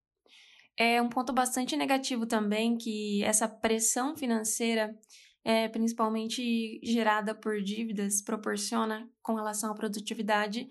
É 0.78 1.00
um 1.00 1.08
ponto 1.08 1.32
bastante 1.32 1.76
negativo 1.76 2.26
também 2.26 2.76
que 2.76 3.24
essa 3.24 3.48
pressão 3.48 4.14
financeira, 4.14 4.94
é, 5.46 5.68
principalmente 5.68 6.80
gerada 6.82 7.32
por 7.32 7.62
dívidas, 7.62 8.20
proporciona 8.20 9.08
com 9.22 9.34
relação 9.34 9.70
à 9.70 9.74
produtividade, 9.74 10.68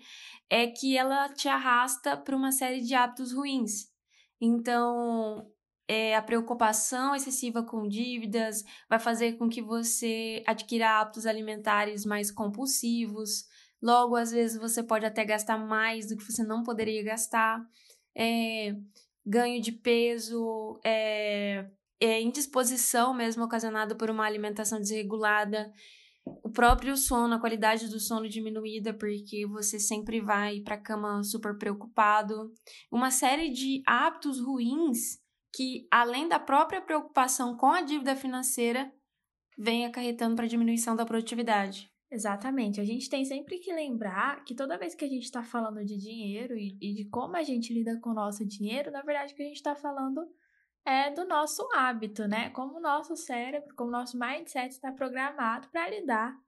é 0.50 0.66
que 0.66 0.98
ela 0.98 1.30
te 1.30 1.48
arrasta 1.48 2.14
para 2.14 2.36
uma 2.36 2.52
série 2.52 2.82
de 2.82 2.94
hábitos 2.94 3.32
ruins. 3.32 3.90
Então, 4.38 5.50
é, 5.88 6.14
a 6.14 6.20
preocupação 6.20 7.14
excessiva 7.14 7.62
com 7.62 7.88
dívidas 7.88 8.62
vai 8.86 8.98
fazer 8.98 9.38
com 9.38 9.48
que 9.48 9.62
você 9.62 10.42
adquira 10.46 11.00
hábitos 11.00 11.24
alimentares 11.24 12.04
mais 12.04 12.30
compulsivos, 12.30 13.46
Logo, 13.82 14.16
às 14.16 14.30
vezes, 14.32 14.58
você 14.58 14.82
pode 14.82 15.04
até 15.04 15.24
gastar 15.24 15.58
mais 15.58 16.08
do 16.08 16.16
que 16.16 16.24
você 16.24 16.42
não 16.42 16.62
poderia 16.62 17.02
gastar. 17.04 17.62
É, 18.16 18.74
ganho 19.24 19.60
de 19.60 19.70
peso, 19.70 20.80
é, 20.84 21.68
é, 22.00 22.20
indisposição 22.20 23.14
mesmo 23.14 23.44
ocasionada 23.44 23.94
por 23.94 24.10
uma 24.10 24.24
alimentação 24.24 24.78
desregulada. 24.78 25.72
O 26.24 26.50
próprio 26.50 26.96
sono, 26.96 27.34
a 27.34 27.40
qualidade 27.40 27.88
do 27.88 28.00
sono 28.00 28.28
diminuída, 28.28 28.92
porque 28.92 29.46
você 29.46 29.78
sempre 29.78 30.20
vai 30.20 30.60
para 30.60 30.74
a 30.74 30.82
cama 30.82 31.22
super 31.22 31.56
preocupado. 31.56 32.52
Uma 32.90 33.10
série 33.10 33.50
de 33.50 33.82
hábitos 33.86 34.40
ruins 34.40 35.20
que, 35.54 35.86
além 35.90 36.28
da 36.28 36.38
própria 36.38 36.82
preocupação 36.82 37.56
com 37.56 37.68
a 37.68 37.80
dívida 37.80 38.16
financeira, 38.16 38.92
vem 39.56 39.86
acarretando 39.86 40.36
para 40.36 40.44
a 40.44 40.48
diminuição 40.48 40.94
da 40.94 41.06
produtividade. 41.06 41.90
Exatamente. 42.10 42.80
A 42.80 42.84
gente 42.84 43.08
tem 43.08 43.24
sempre 43.24 43.58
que 43.58 43.72
lembrar 43.72 44.44
que 44.44 44.54
toda 44.54 44.78
vez 44.78 44.94
que 44.94 45.04
a 45.04 45.08
gente 45.08 45.24
está 45.24 45.42
falando 45.42 45.84
de 45.84 45.96
dinheiro 45.96 46.56
e, 46.56 46.76
e, 46.80 46.94
de 46.94 47.08
como 47.08 47.36
a 47.36 47.42
gente 47.42 47.72
lida 47.72 47.98
com 48.00 48.10
o 48.10 48.14
nosso 48.14 48.44
dinheiro, 48.46 48.90
na 48.90 49.02
verdade, 49.02 49.34
que 49.34 49.42
a 49.42 49.46
gente 49.46 49.56
está 49.56 49.74
falando 49.74 50.26
é 50.86 51.10
do 51.10 51.26
nosso 51.26 51.68
hábito, 51.74 52.28
né? 52.28 52.50
Como 52.50 52.78
o 52.78 52.80
nosso 52.80 53.16
cérebro, 53.16 53.74
como 53.74 53.88
o 53.88 53.92
nosso 53.92 54.16
mindset 54.16 54.68
está 54.68 54.92
programado 54.92 55.68
para 55.68 55.90
lidar 55.90 56.38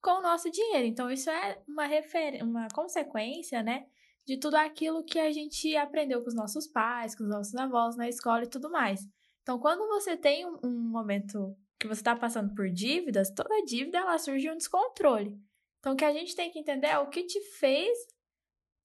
com 0.00 0.12
o 0.12 0.22
nosso 0.22 0.48
dinheiro. 0.50 0.86
Então, 0.86 1.10
isso 1.10 1.28
é 1.28 1.60
uma, 1.66 1.84
refer... 1.84 2.42
uma 2.44 2.68
consequência, 2.72 3.60
né? 3.60 3.86
De 4.24 4.38
tudo 4.38 4.54
aquilo 4.54 5.04
que 5.04 5.18
a 5.18 5.32
gente 5.32 5.76
aprendeu 5.76 6.22
com 6.22 6.28
os 6.28 6.34
nossos 6.34 6.68
pais, 6.68 7.16
com 7.16 7.24
os 7.24 7.30
nossos 7.30 7.54
avós 7.56 7.96
na 7.96 8.08
escola 8.08 8.44
e 8.44 8.48
tudo 8.48 8.70
mais. 8.70 9.00
Então, 9.42 9.58
quando 9.58 9.88
você 9.88 10.16
tem 10.16 10.46
um, 10.46 10.58
um 10.62 10.90
momento 10.90 11.56
que 11.80 11.88
você 11.88 12.00
está 12.00 12.14
passando 12.14 12.54
por 12.54 12.70
dívidas, 12.70 13.30
toda 13.30 13.64
dívida 13.64 13.98
ela 13.98 14.18
surge 14.18 14.48
um 14.48 14.56
descontrole. 14.56 15.36
Então, 15.80 15.94
o 15.94 15.96
que 15.96 16.04
a 16.04 16.12
gente 16.12 16.36
tem 16.36 16.50
que 16.50 16.58
entender 16.58 16.88
é 16.88 16.98
o 16.98 17.08
que 17.08 17.24
te 17.24 17.40
fez 17.58 17.98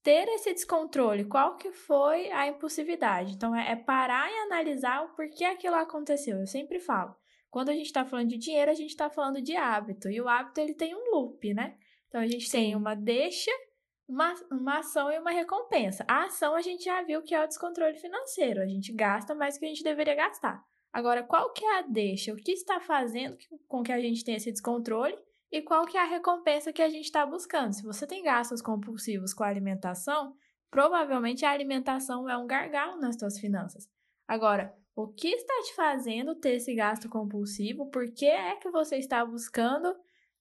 ter 0.03 0.27
esse 0.27 0.53
descontrole, 0.53 1.23
qual 1.23 1.55
que 1.55 1.71
foi 1.71 2.29
a 2.31 2.45
impulsividade. 2.45 3.33
Então, 3.33 3.55
é, 3.55 3.71
é 3.71 3.75
parar 3.75 4.29
e 4.29 4.35
analisar 4.39 5.03
o 5.05 5.15
porquê 5.15 5.45
aquilo 5.45 5.75
aconteceu. 5.75 6.39
Eu 6.39 6.45
sempre 6.45 6.79
falo, 6.79 7.15
quando 7.49 7.69
a 7.69 7.73
gente 7.73 7.85
está 7.85 8.03
falando 8.03 8.27
de 8.27 8.37
dinheiro, 8.37 8.69
a 8.69 8.75
gente 8.75 8.89
está 8.89 9.09
falando 9.09 9.41
de 9.41 9.55
hábito. 9.55 10.09
E 10.09 10.19
o 10.19 10.27
hábito, 10.27 10.59
ele 10.59 10.73
tem 10.73 10.93
um 10.93 11.15
loop, 11.15 11.53
né? 11.53 11.77
Então, 12.09 12.19
a 12.19 12.27
gente 12.27 12.49
Sim. 12.49 12.57
tem 12.57 12.75
uma 12.75 12.93
deixa, 12.93 13.51
uma, 14.07 14.33
uma 14.51 14.79
ação 14.79 15.09
e 15.09 15.17
uma 15.17 15.31
recompensa. 15.31 16.05
A 16.07 16.25
ação 16.25 16.53
a 16.53 16.61
gente 16.61 16.83
já 16.83 17.01
viu 17.01 17.23
que 17.23 17.33
é 17.33 17.41
o 17.41 17.47
descontrole 17.47 17.95
financeiro. 17.95 18.61
A 18.61 18.67
gente 18.67 18.91
gasta 18.91 19.33
mais 19.33 19.55
do 19.55 19.59
que 19.59 19.65
a 19.65 19.69
gente 19.69 19.83
deveria 19.83 20.15
gastar. 20.15 20.61
Agora, 20.91 21.23
qual 21.23 21.51
que 21.53 21.65
é 21.65 21.79
a 21.79 21.81
deixa? 21.81 22.33
O 22.33 22.35
que 22.35 22.51
está 22.51 22.79
fazendo 22.79 23.37
com 23.67 23.81
que 23.81 23.91
a 23.91 23.99
gente 23.99 24.23
tenha 24.23 24.37
esse 24.37 24.51
descontrole? 24.51 25.17
E 25.53 25.61
qual 25.61 25.85
que 25.85 25.95
é 25.95 26.01
a 26.01 26.05
recompensa 26.05 26.73
que 26.73 26.81
a 26.81 26.89
gente 26.89 27.05
está 27.05 27.23
buscando? 27.25 27.73
Se 27.73 27.83
você 27.83 28.07
tem 28.07 28.23
gastos 28.23 28.59
compulsivos 28.59 29.35
com 29.35 29.43
a 29.43 29.47
alimentação, 29.47 30.35
provavelmente 30.71 31.45
a 31.45 31.51
alimentação 31.51 32.27
é 32.27 32.35
um 32.35 32.47
gargalo 32.47 32.99
nas 32.99 33.19
suas 33.19 33.39
finanças. 33.39 33.87
Agora, 34.27 34.75
o 34.95 35.07
que 35.07 35.27
está 35.27 35.53
te 35.63 35.75
fazendo 35.75 36.33
ter 36.33 36.55
esse 36.55 36.73
gasto 36.73 37.07
compulsivo? 37.07 37.85
Por 37.91 38.11
que 38.11 38.25
é 38.25 38.55
que 38.55 38.71
você 38.71 38.97
está 38.97 39.23
buscando 39.23 39.95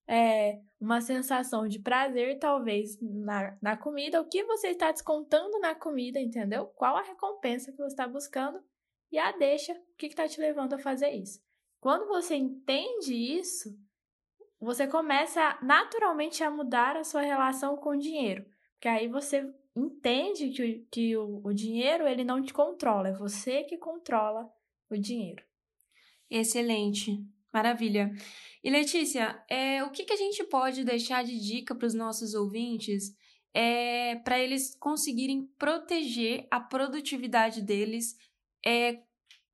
é, 0.08 0.58
uma 0.80 1.02
sensação 1.02 1.68
de 1.68 1.78
prazer, 1.78 2.38
talvez, 2.38 2.98
na, 3.00 3.54
na 3.60 3.76
comida? 3.76 4.18
O 4.18 4.28
que 4.28 4.42
você 4.44 4.68
está 4.68 4.90
descontando 4.90 5.60
na 5.60 5.74
comida, 5.74 6.18
entendeu? 6.18 6.68
Qual 6.68 6.96
a 6.96 7.02
recompensa 7.02 7.70
que 7.70 7.76
você 7.76 7.88
está 7.88 8.08
buscando? 8.08 8.58
e 9.12 9.18
a 9.18 9.30
deixa, 9.32 9.74
o 9.74 9.96
que 9.98 10.06
está 10.06 10.26
te 10.26 10.40
levando 10.40 10.72
a 10.72 10.78
fazer 10.78 11.10
isso. 11.10 11.38
Quando 11.78 12.08
você 12.08 12.34
entende 12.34 13.14
isso, 13.14 13.68
você 14.64 14.86
começa 14.86 15.58
naturalmente 15.62 16.42
a 16.44 16.50
mudar 16.50 16.96
a 16.96 17.04
sua 17.04 17.22
relação 17.22 17.76
com 17.76 17.90
o 17.90 17.98
dinheiro. 17.98 18.44
Porque 18.74 18.88
aí 18.88 19.08
você 19.08 19.44
entende 19.74 20.50
que, 20.50 20.86
que 20.90 21.16
o, 21.16 21.40
o 21.44 21.52
dinheiro 21.52 22.06
ele 22.06 22.24
não 22.24 22.42
te 22.42 22.52
controla, 22.52 23.08
é 23.08 23.12
você 23.12 23.64
que 23.64 23.76
controla 23.76 24.48
o 24.90 24.96
dinheiro. 24.96 25.42
Excelente, 26.30 27.24
maravilha. 27.52 28.12
E 28.62 28.70
Letícia, 28.70 29.42
é, 29.48 29.82
o 29.84 29.90
que, 29.90 30.04
que 30.04 30.12
a 30.12 30.16
gente 30.16 30.44
pode 30.44 30.84
deixar 30.84 31.24
de 31.24 31.38
dica 31.38 31.74
para 31.74 31.86
os 31.86 31.94
nossos 31.94 32.34
ouvintes 32.34 33.14
é, 33.54 34.16
para 34.16 34.38
eles 34.38 34.74
conseguirem 34.76 35.46
proteger 35.58 36.46
a 36.50 36.60
produtividade 36.60 37.60
deles 37.60 38.16
é, 38.64 39.02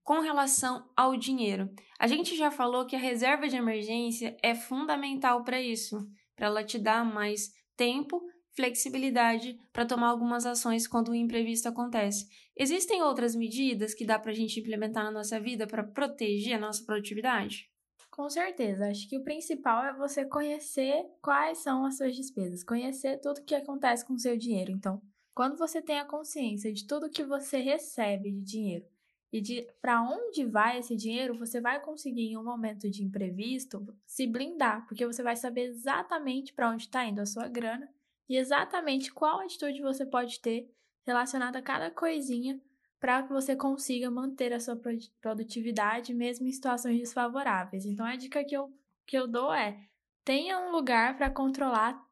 com 0.09 0.21
relação 0.21 0.88
ao 0.97 1.19
dinheiro. 1.19 1.69
A 1.99 2.07
gente 2.07 2.35
já 2.35 2.50
falou 2.50 2.87
que 2.87 2.97
a 2.97 2.99
reserva 2.99 3.47
de 3.47 3.57
emergência 3.57 4.35
é 4.43 4.55
fundamental 4.55 5.45
para 5.45 5.61
isso, 5.61 5.99
para 6.35 6.47
ela 6.47 6.65
te 6.65 6.79
dar 6.79 7.05
mais 7.05 7.53
tempo, 7.77 8.23
flexibilidade 8.57 9.61
para 9.71 9.85
tomar 9.85 10.09
algumas 10.09 10.47
ações 10.47 10.88
quando 10.88 11.11
o 11.11 11.15
imprevisto 11.15 11.69
acontece. 11.69 12.27
Existem 12.57 13.03
outras 13.03 13.37
medidas 13.37 13.93
que 13.93 14.07
dá 14.07 14.19
para 14.19 14.31
a 14.31 14.35
gente 14.35 14.59
implementar 14.59 15.05
na 15.05 15.11
nossa 15.11 15.38
vida 15.38 15.67
para 15.67 15.85
proteger 15.85 16.55
a 16.55 16.59
nossa 16.59 16.83
produtividade? 16.87 17.71
Com 18.11 18.31
certeza. 18.31 18.88
Acho 18.88 19.07
que 19.11 19.19
o 19.19 19.25
principal 19.25 19.85
é 19.85 19.93
você 19.93 20.25
conhecer 20.25 21.05
quais 21.21 21.59
são 21.59 21.85
as 21.85 21.99
suas 21.99 22.17
despesas, 22.17 22.65
conhecer 22.65 23.21
tudo 23.21 23.41
o 23.41 23.45
que 23.45 23.55
acontece 23.55 24.07
com 24.07 24.15
o 24.15 24.19
seu 24.19 24.38
dinheiro. 24.38 24.73
Então, 24.73 25.03
quando 25.35 25.59
você 25.59 25.83
tem 25.83 25.99
a 25.99 26.07
consciência 26.07 26.73
de 26.73 26.87
tudo 26.87 27.11
que 27.11 27.23
você 27.23 27.59
recebe 27.59 28.33
de 28.33 28.41
dinheiro, 28.41 28.87
e 29.32 29.40
de 29.40 29.66
para 29.80 30.02
onde 30.02 30.44
vai 30.44 30.78
esse 30.78 30.97
dinheiro, 30.97 31.38
você 31.38 31.61
vai 31.61 31.80
conseguir 31.80 32.28
em 32.28 32.37
um 32.37 32.44
momento 32.44 32.88
de 32.88 33.04
imprevisto 33.04 33.87
se 34.06 34.26
blindar, 34.26 34.87
porque 34.87 35.06
você 35.06 35.23
vai 35.23 35.37
saber 35.37 35.66
exatamente 35.66 36.52
para 36.52 36.70
onde 36.70 36.85
está 36.85 37.04
indo 37.04 37.20
a 37.20 37.26
sua 37.26 37.47
grana 37.47 37.88
e 38.28 38.37
exatamente 38.37 39.12
qual 39.12 39.40
atitude 39.40 39.82
você 39.82 40.06
pode 40.06 40.40
ter 40.40 40.70
relacionada 41.06 41.58
a 41.58 41.62
cada 41.62 41.90
coisinha 41.90 42.61
para 42.99 43.23
que 43.23 43.32
você 43.32 43.54
consiga 43.54 44.11
manter 44.11 44.52
a 44.52 44.61
sua 44.61 44.78
produtividade 45.20 46.12
mesmo 46.12 46.47
em 46.47 46.52
situações 46.52 46.99
desfavoráveis. 46.99 47.85
Então 47.85 48.04
a 48.04 48.16
dica 48.16 48.44
que 48.44 48.56
eu, 48.56 48.73
que 49.06 49.16
eu 49.16 49.28
dou 49.28 49.52
é: 49.52 49.78
tenha 50.25 50.58
um 50.58 50.73
lugar 50.73 51.16
para 51.16 51.30
controlar 51.30 52.02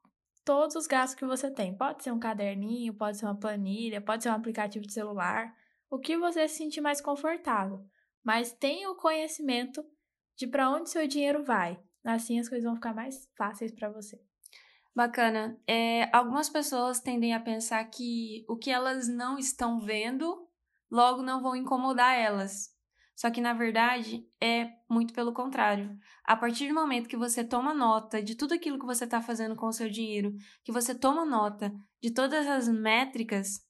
todos 0.44 0.76
os 0.76 0.86
gastos 0.86 1.18
que 1.18 1.26
você 1.26 1.50
tem. 1.50 1.76
Pode 1.76 2.04
ser 2.04 2.12
um 2.12 2.20
caderninho, 2.20 2.94
pode 2.94 3.16
ser 3.16 3.26
uma 3.26 3.34
planilha, 3.34 4.00
pode 4.00 4.22
ser 4.22 4.28
um 4.28 4.34
aplicativo 4.34 4.86
de 4.86 4.92
celular 4.92 5.52
o 5.90 5.98
que 5.98 6.16
você 6.16 6.48
se 6.48 6.56
sentir 6.56 6.80
mais 6.80 7.00
confortável, 7.00 7.84
mas 8.24 8.52
tenha 8.52 8.90
o 8.90 8.96
conhecimento 8.96 9.84
de 10.36 10.46
para 10.46 10.70
onde 10.70 10.90
seu 10.90 11.06
dinheiro 11.06 11.44
vai. 11.44 11.78
Assim 12.04 12.38
as 12.38 12.48
coisas 12.48 12.64
vão 12.64 12.76
ficar 12.76 12.94
mais 12.94 13.28
fáceis 13.36 13.72
para 13.72 13.90
você. 13.90 14.20
Bacana. 14.94 15.60
É, 15.66 16.08
algumas 16.16 16.48
pessoas 16.48 17.00
tendem 17.00 17.34
a 17.34 17.40
pensar 17.40 17.84
que 17.84 18.44
o 18.48 18.56
que 18.56 18.70
elas 18.70 19.06
não 19.08 19.38
estão 19.38 19.78
vendo 19.78 20.48
logo 20.90 21.22
não 21.22 21.42
vão 21.42 21.54
incomodar 21.54 22.16
elas. 22.16 22.74
Só 23.14 23.30
que 23.30 23.40
na 23.40 23.52
verdade 23.52 24.26
é 24.40 24.70
muito 24.88 25.12
pelo 25.12 25.32
contrário. 25.32 25.98
A 26.24 26.36
partir 26.36 26.68
do 26.68 26.74
momento 26.74 27.08
que 27.08 27.16
você 27.16 27.42
toma 27.42 27.74
nota 27.74 28.22
de 28.22 28.34
tudo 28.34 28.54
aquilo 28.54 28.78
que 28.78 28.86
você 28.86 29.04
está 29.04 29.20
fazendo 29.20 29.56
com 29.56 29.66
o 29.66 29.72
seu 29.72 29.90
dinheiro, 29.90 30.34
que 30.64 30.72
você 30.72 30.94
toma 30.94 31.24
nota 31.24 31.72
de 32.02 32.10
todas 32.10 32.46
as 32.46 32.68
métricas, 32.68 33.65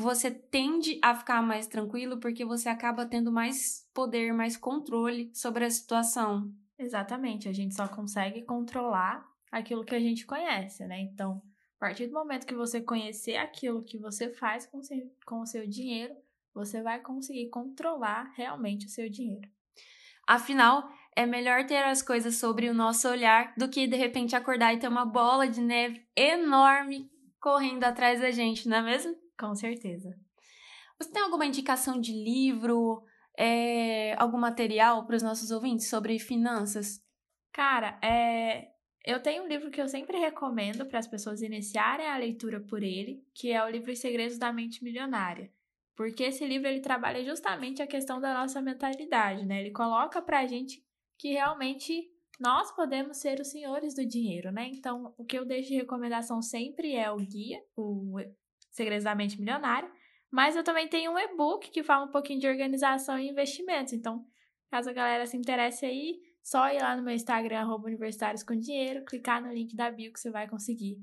você 0.00 0.30
tende 0.30 0.98
a 1.02 1.14
ficar 1.14 1.42
mais 1.42 1.66
tranquilo 1.66 2.18
porque 2.18 2.44
você 2.44 2.68
acaba 2.68 3.06
tendo 3.06 3.30
mais 3.30 3.88
poder, 3.94 4.32
mais 4.32 4.56
controle 4.56 5.30
sobre 5.34 5.64
a 5.64 5.70
situação. 5.70 6.52
Exatamente, 6.78 7.48
a 7.48 7.52
gente 7.52 7.74
só 7.74 7.86
consegue 7.86 8.42
controlar 8.42 9.28
aquilo 9.52 9.84
que 9.84 9.94
a 9.94 10.00
gente 10.00 10.24
conhece, 10.24 10.86
né? 10.86 11.00
Então, 11.00 11.42
a 11.76 11.80
partir 11.80 12.06
do 12.06 12.14
momento 12.14 12.46
que 12.46 12.54
você 12.54 12.80
conhecer 12.80 13.36
aquilo 13.36 13.84
que 13.84 13.98
você 13.98 14.30
faz 14.30 14.66
com, 14.66 14.82
seu, 14.82 15.10
com 15.26 15.40
o 15.40 15.46
seu 15.46 15.66
dinheiro, 15.66 16.14
você 16.54 16.82
vai 16.82 17.00
conseguir 17.00 17.48
controlar 17.48 18.32
realmente 18.34 18.86
o 18.86 18.90
seu 18.90 19.08
dinheiro. 19.08 19.48
Afinal, 20.26 20.88
é 21.16 21.26
melhor 21.26 21.66
ter 21.66 21.82
as 21.84 22.02
coisas 22.02 22.36
sobre 22.36 22.68
o 22.68 22.74
nosso 22.74 23.08
olhar 23.08 23.52
do 23.56 23.68
que 23.68 23.86
de 23.86 23.96
repente 23.96 24.36
acordar 24.36 24.72
e 24.72 24.78
ter 24.78 24.88
uma 24.88 25.04
bola 25.04 25.48
de 25.48 25.60
neve 25.60 26.06
enorme 26.16 27.10
correndo 27.40 27.84
atrás 27.84 28.20
da 28.20 28.30
gente, 28.30 28.68
não 28.68 28.76
é 28.76 28.82
mesmo? 28.82 29.16
Com 29.40 29.54
certeza. 29.54 30.14
Você 30.98 31.10
tem 31.10 31.22
alguma 31.22 31.46
indicação 31.46 31.98
de 31.98 32.12
livro, 32.12 33.02
é, 33.38 34.14
algum 34.18 34.36
material 34.36 35.06
para 35.06 35.16
os 35.16 35.22
nossos 35.22 35.50
ouvintes 35.50 35.88
sobre 35.88 36.18
finanças? 36.18 37.02
Cara, 37.50 37.98
é, 38.04 38.68
eu 39.02 39.22
tenho 39.22 39.44
um 39.44 39.48
livro 39.48 39.70
que 39.70 39.80
eu 39.80 39.88
sempre 39.88 40.18
recomendo 40.18 40.84
para 40.84 40.98
as 40.98 41.06
pessoas 41.06 41.40
iniciarem 41.40 42.06
a 42.06 42.18
leitura 42.18 42.60
por 42.60 42.82
ele, 42.82 43.24
que 43.34 43.50
é 43.50 43.64
o 43.64 43.68
livro 43.70 43.90
Os 43.90 43.98
Segredos 43.98 44.36
da 44.36 44.52
Mente 44.52 44.84
Milionária. 44.84 45.50
Porque 45.96 46.24
esse 46.24 46.46
livro 46.46 46.68
ele 46.68 46.80
trabalha 46.80 47.24
justamente 47.24 47.80
a 47.80 47.86
questão 47.86 48.20
da 48.20 48.34
nossa 48.34 48.60
mentalidade, 48.60 49.46
né? 49.46 49.60
Ele 49.60 49.70
coloca 49.70 50.20
para 50.20 50.40
a 50.40 50.46
gente 50.46 50.84
que 51.18 51.30
realmente 51.30 52.10
nós 52.38 52.70
podemos 52.72 53.16
ser 53.16 53.40
os 53.40 53.48
senhores 53.48 53.94
do 53.94 54.04
dinheiro, 54.04 54.52
né? 54.52 54.68
Então, 54.68 55.14
o 55.16 55.24
que 55.24 55.38
eu 55.38 55.46
deixo 55.46 55.68
de 55.68 55.76
recomendação 55.76 56.42
sempre 56.42 56.94
é 56.94 57.10
o 57.10 57.16
guia, 57.16 57.58
o 57.74 58.18
Segredos 58.70 59.04
da 59.04 59.14
Mente 59.14 59.38
Milionária. 59.38 59.90
Mas 60.30 60.54
eu 60.54 60.62
também 60.62 60.88
tenho 60.88 61.12
um 61.12 61.18
e-book 61.18 61.70
que 61.70 61.82
fala 61.82 62.06
um 62.06 62.10
pouquinho 62.10 62.40
de 62.40 62.46
organização 62.46 63.18
e 63.18 63.28
investimentos. 63.28 63.92
Então, 63.92 64.24
caso 64.70 64.90
a 64.90 64.92
galera 64.92 65.26
se 65.26 65.36
interesse 65.36 65.84
aí, 65.84 66.20
só 66.42 66.68
ir 66.72 66.80
lá 66.80 66.96
no 66.96 67.02
meu 67.02 67.14
Instagram, 67.14 67.60
arroba 67.60 67.88
universitários 67.88 68.42
com 68.42 68.56
dinheiro, 68.56 69.04
clicar 69.04 69.42
no 69.42 69.52
link 69.52 69.74
da 69.74 69.90
bio 69.90 70.12
que 70.12 70.20
você 70.20 70.30
vai 70.30 70.48
conseguir 70.48 70.98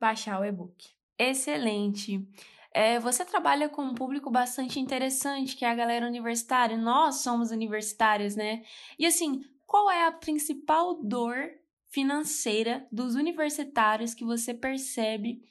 baixar 0.00 0.40
o 0.40 0.44
e-book. 0.44 0.86
Excelente! 1.18 2.24
É, 2.72 3.00
você 3.00 3.24
trabalha 3.24 3.68
com 3.68 3.82
um 3.82 3.94
público 3.94 4.30
bastante 4.30 4.78
interessante, 4.78 5.56
que 5.56 5.64
é 5.64 5.70
a 5.70 5.74
galera 5.74 6.06
universitária. 6.06 6.76
Nós 6.76 7.16
somos 7.16 7.50
universitários, 7.50 8.36
né? 8.36 8.62
E 8.98 9.06
assim, 9.06 9.42
qual 9.66 9.90
é 9.90 10.06
a 10.06 10.12
principal 10.12 11.02
dor 11.02 11.50
financeira 11.88 12.86
dos 12.92 13.14
universitários 13.14 14.14
que 14.14 14.24
você 14.24 14.52
percebe 14.54 15.42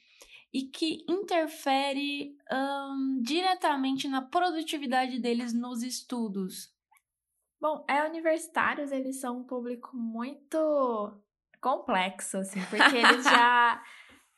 e 0.54 0.64
que 0.64 1.06
interfere 1.10 2.36
diretamente 3.22 4.08
na 4.08 4.22
produtividade 4.22 5.20
deles 5.20 5.54
nos 5.54 5.84
estudos? 5.84 6.76
Bom, 7.60 7.84
é 7.90 8.04
universitários, 8.04 8.92
eles 8.92 9.20
são 9.20 9.40
um 9.40 9.44
público 9.44 9.96
muito 9.96 11.20
complexo, 11.60 12.38
assim, 12.38 12.60
porque 12.70 12.96
eles 12.96 13.24
já 13.26 13.84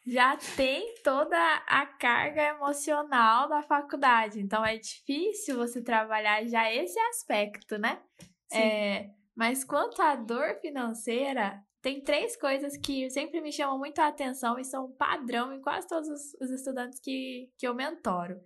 já 0.07 0.35
têm 0.55 0.95
toda 1.03 1.37
a 1.67 1.85
carga 1.85 2.41
emocional 2.41 3.47
da 3.47 3.61
faculdade, 3.61 4.39
então 4.39 4.65
é 4.65 4.77
difícil 4.77 5.57
você 5.57 5.83
trabalhar 5.83 6.43
já 6.45 6.73
esse 6.73 6.97
aspecto, 6.99 7.77
né? 7.77 8.01
Sim. 8.47 8.57
É, 8.57 9.09
mas 9.35 9.63
quanto 9.63 10.01
à 10.01 10.15
dor 10.15 10.55
financeira, 10.61 11.63
tem 11.81 12.01
três 12.01 12.35
coisas 12.35 12.77
que 12.77 13.09
sempre 13.09 13.41
me 13.41 13.51
chamam 13.51 13.77
muito 13.77 13.99
a 13.99 14.07
atenção 14.07 14.59
e 14.59 14.65
são 14.65 14.91
padrão 14.91 15.53
em 15.53 15.61
quase 15.61 15.87
todos 15.87 16.09
os, 16.09 16.33
os 16.41 16.51
estudantes 16.51 16.99
que, 16.99 17.49
que 17.57 17.67
eu 17.67 17.73
mentoro. 17.73 18.39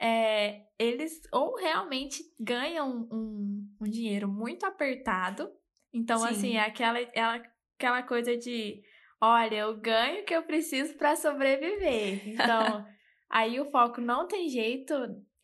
É, 0.00 0.62
eles 0.78 1.20
ou 1.32 1.56
realmente 1.56 2.22
ganham 2.40 3.06
um, 3.10 3.68
um 3.80 3.84
dinheiro 3.84 4.28
muito 4.28 4.64
apertado. 4.64 5.50
Então, 5.92 6.18
Sim. 6.18 6.26
assim, 6.26 6.56
é 6.56 6.60
aquela, 6.60 6.98
é 6.98 7.42
aquela 7.76 8.02
coisa 8.02 8.36
de 8.36 8.82
olha, 9.20 9.56
eu 9.56 9.76
ganho 9.76 10.22
o 10.22 10.24
que 10.24 10.34
eu 10.34 10.42
preciso 10.42 10.94
para 10.94 11.16
sobreviver. 11.16 12.22
Então, 12.28 12.86
aí 13.30 13.60
o 13.60 13.70
foco 13.70 14.00
não 14.00 14.26
tem 14.26 14.48
jeito 14.48 14.94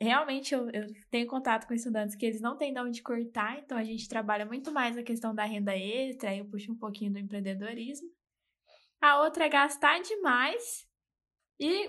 realmente 0.01 0.55
eu, 0.55 0.71
eu, 0.71 0.87
tenho 1.11 1.27
contato 1.27 1.67
com 1.67 1.75
estudantes 1.75 2.17
que 2.17 2.25
eles 2.25 2.41
não 2.41 2.57
têm 2.57 2.73
de 2.73 2.81
onde 2.81 3.03
cortar, 3.03 3.59
então 3.59 3.77
a 3.77 3.85
gente 3.85 4.09
trabalha 4.09 4.47
muito 4.47 4.73
mais 4.73 4.97
a 4.97 5.03
questão 5.03 5.35
da 5.35 5.45
renda 5.45 5.77
extra, 5.77 6.31
aí 6.31 6.39
eu 6.39 6.47
puxo 6.47 6.73
um 6.73 6.79
pouquinho 6.79 7.13
do 7.13 7.19
empreendedorismo. 7.19 8.09
A 9.01 9.23
outra 9.23 9.47
é 9.47 9.49
gastar 9.49 10.01
demais 10.01 10.87
E 11.59 11.87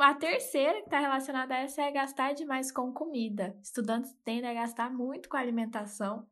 a 0.00 0.14
terceira 0.14 0.80
que 0.80 0.86
está 0.86 0.98
relacionada 0.98 1.54
a 1.54 1.58
essa 1.58 1.82
é 1.82 1.90
gastar 1.90 2.34
demais 2.34 2.70
com 2.70 2.92
comida. 2.92 3.58
Estudantes 3.62 4.12
tendem 4.24 4.50
a 4.50 4.54
gastar 4.54 4.90
muito 4.90 5.28
com 5.28 5.36
alimentação. 5.36 6.28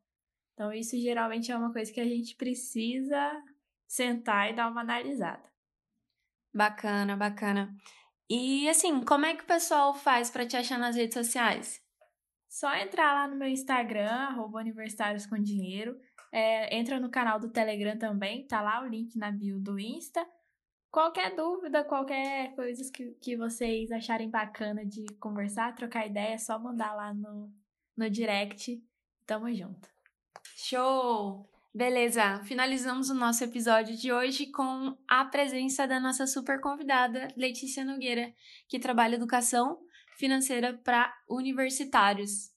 Então, 0.53 0.71
isso 0.71 0.95
geralmente 0.99 1.51
é 1.51 1.57
uma 1.57 1.73
coisa 1.73 1.91
que 1.91 1.99
a 1.99 2.07
gente 2.07 2.35
precisa 2.35 3.43
sentar 3.87 4.51
e 4.51 4.55
dar 4.55 4.69
uma 4.69 4.81
analisada. 4.81 5.51
Bacana, 6.53 7.17
bacana. 7.17 7.75
E 8.35 8.67
assim, 8.67 9.05
como 9.05 9.27
é 9.27 9.35
que 9.35 9.43
o 9.43 9.45
pessoal 9.45 9.93
faz 9.93 10.31
para 10.31 10.43
te 10.43 10.57
achar 10.57 10.79
nas 10.79 10.95
redes 10.95 11.13
sociais? 11.13 11.79
Só 12.49 12.73
entrar 12.77 13.13
lá 13.13 13.27
no 13.27 13.35
meu 13.35 13.47
Instagram, 13.47 14.09
arroba 14.09 14.57
universitários 14.57 15.27
com 15.27 15.37
dinheiro. 15.37 15.95
É, 16.31 16.75
entra 16.75 16.99
no 16.99 17.11
canal 17.11 17.39
do 17.39 17.51
Telegram 17.51 17.95
também, 17.95 18.47
tá 18.47 18.59
lá 18.59 18.81
o 18.81 18.87
link 18.87 19.15
na 19.19 19.31
bio 19.31 19.59
do 19.59 19.79
Insta. 19.79 20.27
Qualquer 20.89 21.35
dúvida, 21.35 21.83
qualquer 21.83 22.55
coisa 22.55 22.91
que, 22.91 23.11
que 23.21 23.37
vocês 23.37 23.91
acharem 23.91 24.31
bacana 24.31 24.83
de 24.83 25.05
conversar, 25.19 25.75
trocar 25.75 26.07
ideia, 26.07 26.33
é 26.33 26.37
só 26.39 26.57
mandar 26.57 26.95
lá 26.95 27.13
no, 27.13 27.53
no 27.95 28.09
direct. 28.09 28.83
Tamo 29.27 29.53
junto. 29.53 29.87
Show! 30.55 31.52
Beleza, 31.75 32.39
finalizamos 32.43 33.09
o 33.09 33.15
nosso 33.15 33.43
episódio 33.43 33.97
de 33.97 34.13
hoje 34.13 34.45
com 34.45 34.95
a 35.07 35.25
presença 35.25 35.87
da 35.87 35.99
nossa 35.99 36.27
super 36.27 36.61
convidada, 36.61 37.27
Letícia 37.35 37.83
Nogueira, 37.83 38.31
que 38.69 38.77
trabalha 38.77 39.15
educação 39.15 39.79
financeira 40.15 40.79
para 40.83 41.11
universitários. 41.27 42.51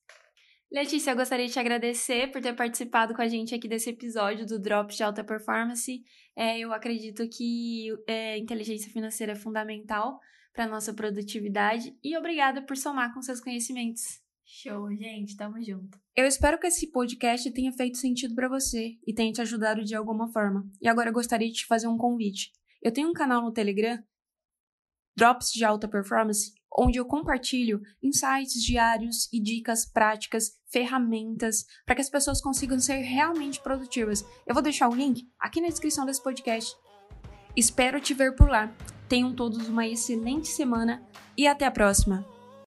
Letícia, 0.70 1.12
eu 1.12 1.16
gostaria 1.16 1.46
de 1.46 1.52
te 1.54 1.58
agradecer 1.58 2.30
por 2.30 2.42
ter 2.42 2.54
participado 2.54 3.14
com 3.14 3.22
a 3.22 3.28
gente 3.28 3.54
aqui 3.54 3.66
desse 3.66 3.88
episódio 3.88 4.44
do 4.44 4.60
Drops 4.60 4.98
de 4.98 5.02
Alta 5.02 5.24
Performance. 5.24 6.04
É, 6.36 6.58
eu 6.58 6.70
acredito 6.74 7.26
que 7.26 7.88
é, 8.06 8.36
inteligência 8.36 8.92
financeira 8.92 9.32
é 9.32 9.36
fundamental 9.36 10.20
para 10.52 10.64
a 10.64 10.68
nossa 10.68 10.92
produtividade 10.92 11.96
e 12.04 12.14
obrigada 12.18 12.60
por 12.60 12.76
somar 12.76 13.14
com 13.14 13.22
seus 13.22 13.40
conhecimentos. 13.40 14.25
Show, 14.48 14.88
gente, 14.94 15.36
tamo 15.36 15.60
junto. 15.60 15.98
Eu 16.14 16.24
espero 16.24 16.56
que 16.58 16.68
esse 16.68 16.92
podcast 16.92 17.50
tenha 17.50 17.72
feito 17.72 17.98
sentido 17.98 18.32
para 18.32 18.48
você 18.48 18.96
e 19.04 19.12
tenha 19.12 19.32
te 19.32 19.40
ajudado 19.40 19.82
de 19.82 19.96
alguma 19.96 20.28
forma. 20.28 20.64
E 20.80 20.88
agora 20.88 21.08
eu 21.08 21.12
gostaria 21.12 21.48
de 21.48 21.54
te 21.54 21.66
fazer 21.66 21.88
um 21.88 21.98
convite. 21.98 22.52
Eu 22.80 22.92
tenho 22.92 23.08
um 23.08 23.12
canal 23.12 23.42
no 23.42 23.52
Telegram, 23.52 23.98
Drops 25.16 25.50
de 25.50 25.64
Alta 25.64 25.88
Performance, 25.88 26.52
onde 26.78 26.96
eu 26.96 27.04
compartilho 27.04 27.80
insights 28.00 28.62
diários 28.62 29.28
e 29.32 29.42
dicas 29.42 29.84
práticas, 29.84 30.52
ferramentas, 30.70 31.64
para 31.84 31.96
que 31.96 32.02
as 32.02 32.10
pessoas 32.10 32.40
consigam 32.40 32.78
ser 32.78 32.98
realmente 32.98 33.60
produtivas. 33.60 34.24
Eu 34.46 34.54
vou 34.54 34.62
deixar 34.62 34.88
o 34.88 34.94
link 34.94 35.28
aqui 35.40 35.60
na 35.60 35.68
descrição 35.68 36.06
desse 36.06 36.22
podcast. 36.22 36.72
Espero 37.56 38.00
te 38.00 38.14
ver 38.14 38.36
por 38.36 38.48
lá. 38.48 38.72
Tenham 39.08 39.34
todos 39.34 39.66
uma 39.66 39.88
excelente 39.88 40.46
semana 40.46 41.04
e 41.36 41.48
até 41.48 41.64
a 41.64 41.70
próxima! 41.70 42.35